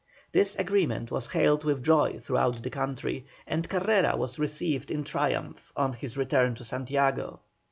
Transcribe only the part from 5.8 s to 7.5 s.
his return to Santiago.